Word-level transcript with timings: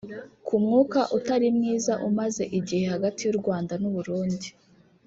Ku 0.45 0.55
mwuka 0.63 0.99
utari 1.17 1.47
mwiza 1.57 1.93
umaze 2.09 2.43
igihe 2.57 2.83
hagati 2.93 3.21
y’u 3.23 3.37
Rwanda 3.39 3.73
n’u 3.81 3.91
Burundi 3.95 4.47